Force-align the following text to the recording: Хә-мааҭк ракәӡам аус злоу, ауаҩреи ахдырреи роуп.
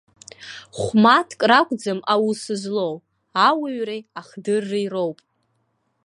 Хә-мааҭк 0.77 1.41
ракәӡам 1.49 1.99
аус 2.13 2.41
злоу, 2.61 2.95
ауаҩреи 3.47 4.01
ахдырреи 4.19 4.87
роуп. 4.93 5.17